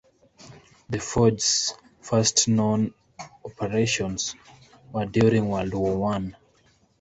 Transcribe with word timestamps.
The 0.89 0.97
Forge's 0.99 1.75
first 2.01 2.47
known 2.47 2.95
operations 3.45 4.33
were 4.91 5.05
during 5.05 5.47
World 5.47 5.75
War 5.75 5.95
One. 5.95 6.35